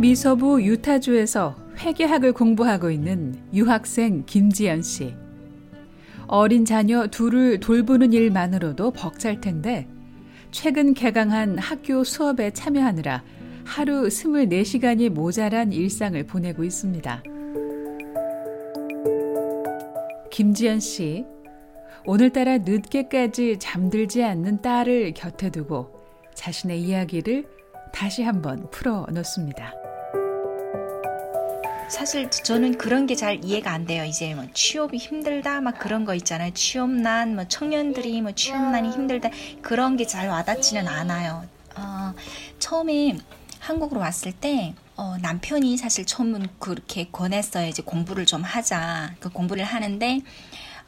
[0.00, 5.12] 미서부 유타주에서 회계학을 공부하고 있는 유학생 김지연 씨.
[6.28, 9.88] 어린 자녀 둘을 돌보는 일만으로도 벅찰 텐데
[10.52, 13.24] 최근 개강한 학교 수업에 참여하느라
[13.64, 17.22] 하루 24시간이 모자란 일상을 보내고 있습니다.
[20.30, 21.24] 김지연 씨,
[22.06, 25.92] 오늘따라 늦게까지 잠들지 않는 딸을 곁에 두고
[26.34, 27.46] 자신의 이야기를
[27.92, 29.87] 다시 한번 풀어 놓습니다.
[31.88, 34.04] 사실 저는 그런 게 잘 이해가 안 돼요.
[34.04, 36.52] 이제 뭐 취업이 힘들다 막 그런 거 있잖아요.
[36.54, 39.30] 취업난 뭐 청년들이 뭐 취업난이 힘들다
[39.62, 41.44] 그런 게 잘 와닿지는 않아요.
[41.76, 42.14] 어,
[42.58, 43.18] 처음에
[43.58, 47.68] 한국으로 왔을 때 어, 남편이 사실 처음은 그렇게 권했어요.
[47.68, 49.14] 이제 공부를 좀 하자.
[49.18, 50.20] 그 공부를 하는데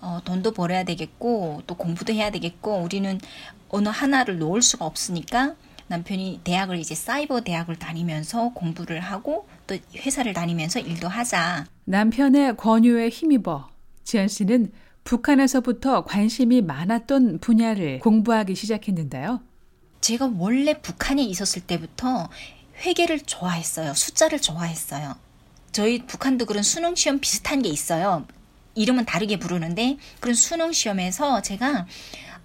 [0.00, 3.20] 어, 돈도 벌어야 되겠고 또 공부도 해야 되겠고 우리는
[3.70, 5.54] 어느 하나를 놓을 수가 없으니까
[5.88, 11.66] 남편이 대학을 이제 사이버 대학을 다니면서 공부를 하고 또 회사를 다니면서 일도 하자.
[11.84, 13.68] 남편의 권유에 힘입어
[14.04, 14.72] 지연 씨는
[15.04, 19.40] 북한에서부터 관심이 많았던 분야를 공부하기 시작했는데요.
[20.02, 22.28] 제가 원래 북한에 있었을 때부터
[22.84, 23.94] 회계를 좋아했어요.
[23.94, 25.16] 숫자를 좋아했어요.
[25.72, 28.26] 저희 북한도 그런 수능 시험 비슷한 게 있어요.
[28.74, 31.86] 이름은 다르게 부르는데 그런 수능 시험에서 제가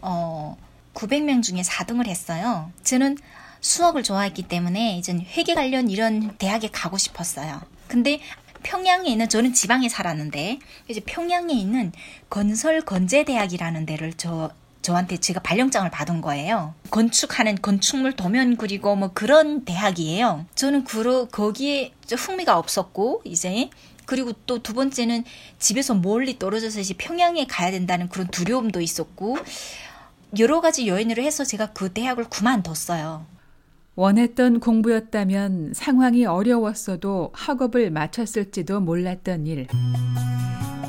[0.00, 0.56] 어
[0.94, 2.70] 900명 중에 4등을 했어요.
[2.84, 3.18] 저는
[3.60, 7.60] 수학을 좋아했기 때문에 이제 회계 관련 이런 대학에 가고 싶었어요.
[7.88, 8.20] 근데
[8.62, 11.92] 평양에 있는 저는 지방에 살았는데 이제 평양에 있는
[12.30, 14.50] 건설 건재 대학이라는 데를 저
[14.82, 16.74] 저한테 제가 발령장을 받은 거예요.
[16.90, 20.46] 건축하는 건축물 도면 그리고 뭐 그런 대학이에요.
[20.56, 23.70] 저는 그 거기에 흥미가 없었고 이제
[24.06, 25.24] 그리고 또 두 번째는
[25.60, 29.38] 집에서 멀리 떨어져서 이제 평양에 가야 된다는 그런 두려움도 있었고
[30.38, 33.26] 여러 가지 요인으로 해서 제가 그 대학을 그만뒀어요.
[33.94, 39.66] 원했던 공부였다면 상황이 어려웠어도 학업을 마쳤을지도 몰랐던 일.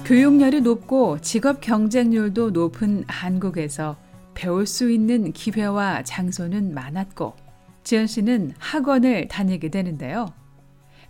[0.05, 3.97] 교육열이 높고 직업 경쟁률도 높은 한국에서
[4.33, 7.35] 배울 수 있는 기회와 장소는 많았고,
[7.83, 10.27] 지연 씨는 학원을 다니게 되는데요.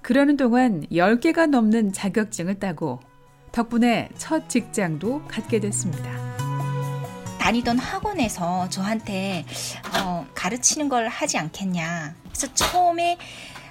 [0.02, 3.00] 그러는 동안 10개가 넘는 자격증을 따고
[3.52, 6.33] 덕분에 첫 직장도 갖게 됐습니다.
[7.44, 9.44] 다니던 학원에서 저한테
[10.00, 12.16] 어, 가르치는 걸 하지 않겠냐.
[12.24, 13.18] 그래서 처음에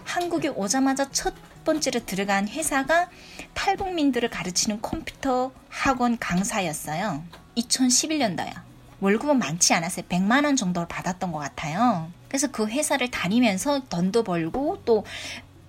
[0.05, 1.33] 한국에 오자마자 첫
[1.65, 3.09] 번째로 들어간 회사가
[3.55, 7.25] 탈북민들을 가르치는 컴퓨터 학원 강사였어요.
[7.57, 8.53] 2011년도야.
[9.01, 10.05] 월급은 많지 않았어요.
[10.07, 12.13] 100만 원 정도를 받았던 것 같아요.
[12.29, 15.07] 그래서 그 회사를 다니면서 돈도 벌고 또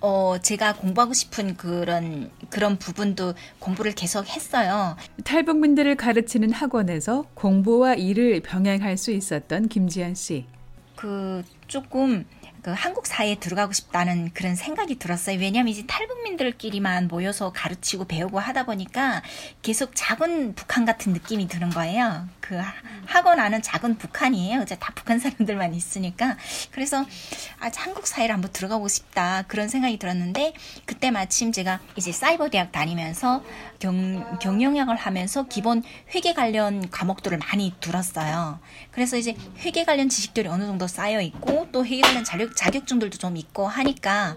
[0.06, 4.97] 어, 제가 공부하고 싶은 그런, 그런 부분도 공부를 계속 했어요.
[5.24, 10.46] 탈북민들을 가르치는 학원에서 공부와 일을 병행할 수 있었던 김지현 씨.
[10.97, 12.25] 그, 조금,
[12.63, 15.38] 그 한국 사회에 들어가고 싶다는 그런 생각이 들었어요.
[15.38, 19.22] 왜냐하면 이제 탈북민들끼리만 모여서 가르치고 배우고 하다 보니까
[19.62, 22.25] 계속 작은 북한 같은 느낌이 드는 거예요.
[22.40, 22.57] 그
[23.06, 24.62] 학원 안은 작은 북한이에요.
[24.62, 26.38] 이제 다 북한 사람들만 있으니까
[26.72, 27.06] 그래서
[27.59, 30.53] 아 한국 사회를 한번 들어가고 싶다 그런 생각이 들었는데
[30.85, 33.44] 그때 마침 제가 이제 사이버 대학 다니면서
[33.79, 35.84] 경, 경영학을 하면서 기본
[36.16, 38.59] 회계 관련 과목들을 많이 들었어요.
[38.91, 43.38] 그래서 이제 회계 관련 지식들이 어느 정도 쌓여 있고 또 회계 관련 자격, 자격증들도 좀
[43.38, 44.36] 있고 하니까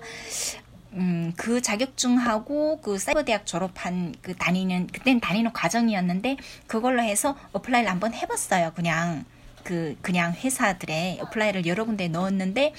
[0.92, 7.90] 음, 그 자격증하고 그 사이버 대학 졸업한 그 다니는 그땐 다니는 과정이었는데 그걸로 해서 apply를
[7.90, 8.72] 한번 해봤어요.
[8.74, 9.24] 그냥
[9.62, 12.72] 그 그냥 회사들에 apply를 여러 군데 넣었는데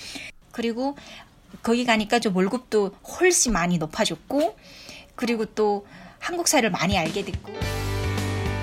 [0.52, 0.96] 그리고
[1.62, 4.58] 거기 가니까 좀 월급도 훨씬 많이 높아졌고
[5.16, 5.86] 그리고 또
[6.20, 7.54] 한국 사회를 많이 알게 됐고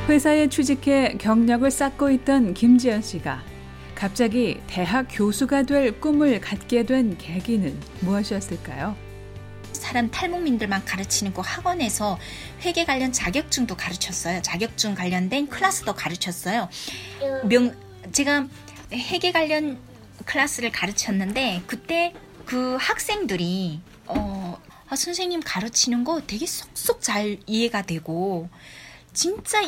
[0.09, 3.54] 회사에 취직해 경력을 쌓고 있던 김지연 씨가
[3.95, 8.97] 갑자기 대학 교수가 될 꿈을 갖게 된 계기는 무엇이었을까요?
[9.73, 12.19] 사람 탈북민들만 가르치는 그 학원에서
[12.63, 14.41] 회계 관련 자격증도 가르쳤어요.
[14.43, 16.69] 자격증 관련된 클래스도 가르쳤어요.
[17.45, 17.75] 명
[18.13, 18.47] 제가
[18.93, 19.79] 회계 관련
[20.25, 22.15] 클래스를 가르쳤는데 그때
[22.47, 24.59] 그 학생들이 어
[24.89, 28.49] 아, 선생님 가르치는 거 되게 쏙쏙 잘 이해가 되고
[29.15, 29.61] 진짜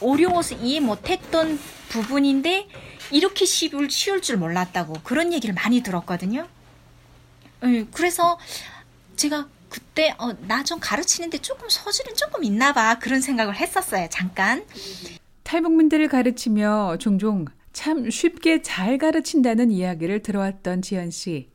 [0.00, 1.58] 어려워서 이해 못했던
[1.90, 2.66] 부분인데
[3.12, 6.48] 이렇게 쉬울, 쉬울 줄 몰랐다고 그런 얘기를 많이 들었거든요.
[7.62, 8.38] 네, 그래서
[9.16, 14.08] 제가 그때 어, 나 좀 가르치는데 조금 소질은 조금 있나 봐 그런 생각을 했었어요.
[14.10, 14.64] 잠깐.
[15.42, 21.50] 탈북민들을 가르치며 종종 참 쉽게 잘 가르친다는 이야기를 들어왔던 지연 씨.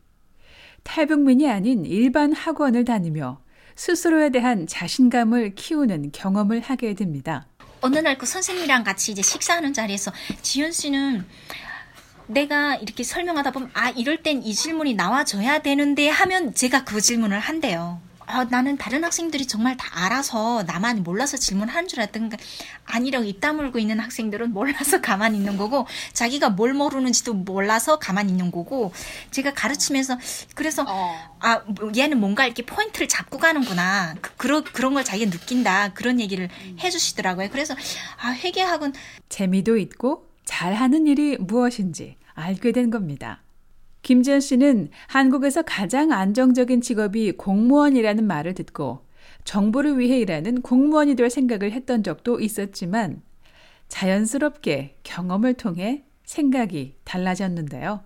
[0.83, 3.41] 탈북민이 아닌 일반 학원을 다니며
[3.83, 7.47] 스스로에 대한 자신감을 키우는 경험을 하게 됩니다.
[7.79, 10.11] 어느 날 그 선생님이랑 같이 이제 식사하는 자리에서
[10.41, 11.25] 지연 씨는
[12.27, 17.39] 내가 이렇게 설명하다 보면 아 이럴 땐 이 질문이 나와줘야 되는데 하면 제가 그 질문을
[17.39, 18.01] 한대요.
[18.31, 22.37] 아, 나는 다른 학생들이 정말 다 알아서 나만 몰라서 질문하는 줄 알았던 가
[22.85, 28.51] 아니라고 입 다물고 있는 학생들은 몰라서 가만히 있는 거고 자기가 뭘 모르는지도 몰라서 가만히 있는
[28.51, 28.93] 거고
[29.31, 30.19] 제가 가르치면서
[30.53, 31.37] 그래서 어.
[31.39, 36.19] 아 뭐, 얘는 뭔가 이렇게 포인트를 잡고 가는구나 그, 그런 그런 걸 자기가 느낀다 그런
[36.19, 36.77] 얘기를 음.
[36.79, 37.49] 해주시더라고요.
[37.49, 37.75] 그래서
[38.21, 38.93] 아 회계학은
[39.29, 43.41] 재미도 있고 잘하는 일이 무엇인지 알게 된 겁니다.
[44.01, 49.05] 김지현 씨는 한국에서 가장 안정적인 직업이 공무원이라는 말을 듣고
[49.43, 53.21] 정부를 위해 일하는 공무원이 될 생각을 했던 적도 있었지만
[53.87, 58.03] 자연스럽게 경험을 통해 생각이 달라졌는데요.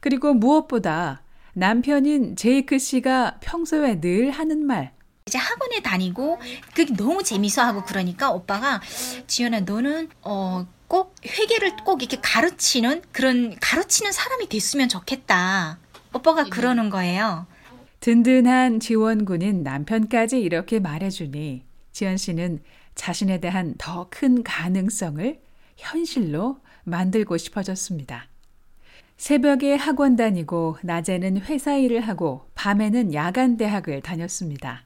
[0.00, 1.22] 그리고 무엇보다
[1.52, 4.92] 남편인 제이크 씨가 평소에 늘 하는 말.
[5.26, 6.38] 이제 학원에 다니고
[6.74, 8.80] 그게 너무 재밌어 하고 그러니까 오빠가
[9.26, 15.78] 지연아 너는 어 꼭 회계를 꼭 이렇게 가르치는 그런 가르치는 사람이 됐으면 좋겠다.
[16.14, 16.50] 오빠가 음.
[16.50, 17.46] 그러는 거예요.
[18.00, 22.62] 든든한 지원군인 남편까지 이렇게 말해주니 지연 씨는
[22.94, 25.40] 자신에 대한 더 큰 가능성을
[25.76, 28.26] 현실로 만들고 싶어졌습니다.
[29.16, 34.84] 새벽에 학원 다니고 낮에는 회사 일을 하고 밤에는 야간 대학을 다녔습니다.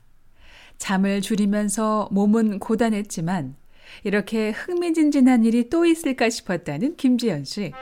[0.79, 3.57] 잠을 줄이면서 몸은 고단했지만
[4.05, 7.73] 이렇게 흥미진진한 일이 또 있을까 싶었다는 김지연 씨.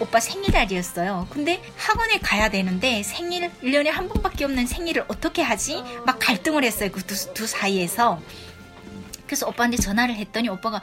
[0.00, 1.26] 오빠 생일날이었어요.
[1.30, 5.82] 근데 학원에 가야 되는데 생일 1년에 한 번밖에 없는 생일을 어떻게 하지?
[6.06, 6.90] 막 갈등을 했어요.
[6.90, 8.20] 그두 두 사이에서.
[9.26, 10.80] 그래서 오빠한테 전화를 했더니 오빠가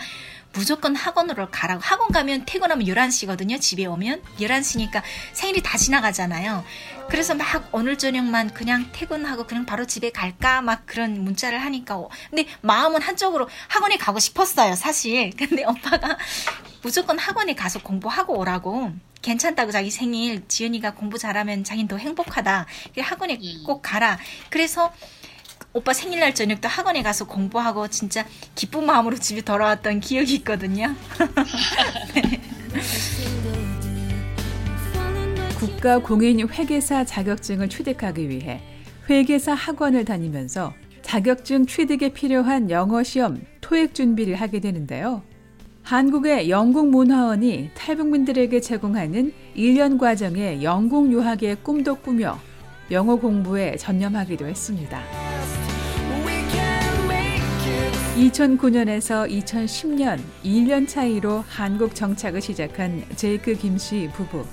[0.54, 1.82] 무조건 학원으로 가라고.
[1.84, 3.60] 학원 가면 퇴근하면 11시거든요.
[3.62, 4.24] 집에 오면.
[4.40, 5.02] 11시니까
[5.34, 6.64] 생일이 다 지나가잖아요.
[7.10, 10.62] 그래서 막 오늘 저녁만 그냥 퇴근하고 그냥 바로 집에 갈까?
[10.62, 12.02] 막 그런 문자를 하니까.
[12.30, 14.76] 근데 마음은 한쪽으로 학원에 가고 싶었어요.
[14.76, 15.32] 사실.
[15.38, 16.18] 근데 오빠가
[16.82, 18.94] 무조건 학원에 가서 공부하고 오라고.
[19.22, 22.66] 괜찮다고 자기 생일 지연이가 공부 잘하면 자기는 더 행복하다.
[23.00, 23.64] 학원에 음.
[23.66, 24.18] 꼭 가라.
[24.50, 24.94] 그래서
[25.78, 28.26] 오빠 생일날 저녁도 학원에 가서 공부하고 진짜
[28.56, 30.88] 기쁜 마음으로 집에 돌아왔던 기억이 있거든요.
[32.16, 32.42] 네.
[35.60, 38.60] 국가 공인 회계사 자격증을 취득하기 위해
[39.08, 45.22] 회계사 학원을 다니면서 자격증 취득에 필요한 영어 시험 토익 준비를 하게 되는데요.
[45.84, 52.40] 한국의 영국 문화원이 탈북민들에게 제공하는 1년 과정의 영국 유학의 꿈도 꾸며
[52.90, 55.27] 영어 공부에 전념하기도 했습니다.
[58.18, 64.44] 2009년에서 2010년 1년 차이로 한국 정착을 시작한 제이크 김씨 부부.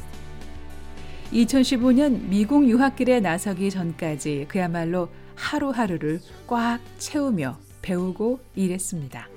[1.32, 9.28] 2015년 미국 유학길에 나서기 전까지 그야말로 하루하루를 꽉 채우며 배우고 일했습니다.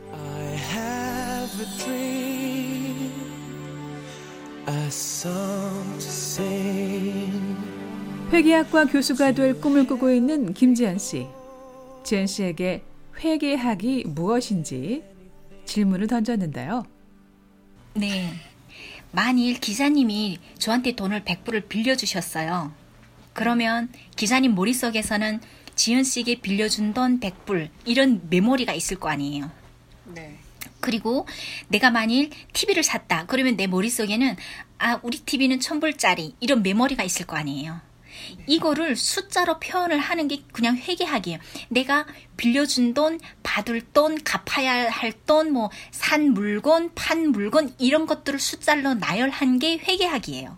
[8.34, 11.28] 회계학과 교수가 될 꿈을 꾸고 있는 김지현 씨.
[12.04, 12.84] 지현 씨에게
[13.20, 15.04] 회계학이 무엇인지
[15.66, 16.86] 질문을 던졌는데요.
[17.96, 18.34] 네.
[19.12, 22.74] 만일 기사님이 저한테 돈을 100불을 빌려주셨어요.
[23.34, 25.40] 그러면 기사님 머릿속에서는
[25.76, 29.52] 지은 씨에게 빌려준 돈 100불 이런 메모리가 있을 거 아니에요.
[30.06, 30.38] 네.
[30.80, 31.28] 그리고
[31.68, 33.26] 내가 만일 TV를 샀다.
[33.28, 34.36] 그러면 내 머릿속에는
[34.80, 37.80] 아, 우리 TV는 1000불짜리 이런 메모리가 있을 거 아니에요.
[38.46, 41.40] 이거를 숫자로 표현을 하는 게 그냥 회계학이에요.
[41.70, 42.06] 내가
[42.38, 48.96] 빌려준 돈, 받을 돈, 갚아야 할 돈, 뭐, 산 물건, 판 물건, 이런 것들을 숫자로
[48.96, 50.58] 나열한 게 회계학이에요.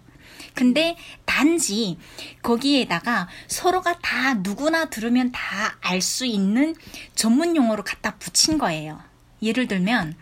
[0.55, 1.97] 근데 단지
[2.41, 6.75] 거기에다가 서로가 다 누구나 들으면 다 알 수 있는
[7.15, 9.01] 전문 용어로 갖다 붙인 거예요.
[9.41, 10.15] 예를 들면,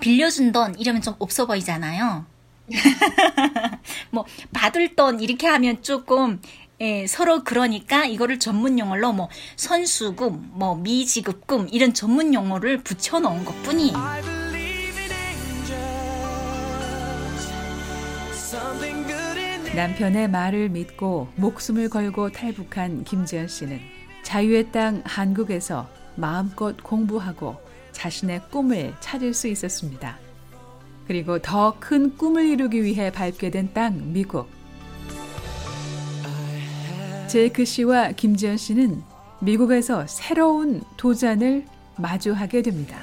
[0.00, 2.26] 빌려준 돈 이러면 좀 없어 보이잖아요.
[4.10, 6.40] 뭐 받을 돈 이렇게 하면 조금
[6.80, 13.44] 예, 서로 그러니까 이거를 전문 용어로 뭐 선수금, 뭐 미지급금 이런 전문 용어를 붙여 놓은
[13.44, 13.94] 것뿐이에요.
[19.74, 23.80] 남편의 말을 믿고 목숨을 걸고 탈북한 김재현 씨는
[24.22, 27.56] 자유의 땅 한국에서 마음껏 공부하고
[27.92, 30.23] 자신의 꿈을 찾을 수 있었습니다.
[31.06, 34.48] 그리고 더 큰 꿈을 이루기 위해 밟게 된 땅 미국.
[37.28, 39.02] 제이크 씨와 김지연 씨는
[39.40, 41.64] 미국에서 새로운 도전을
[41.98, 42.98] 마주하게 됩니다.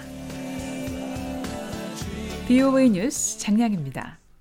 [2.47, 4.20] BOA 뉴스 장량입니다.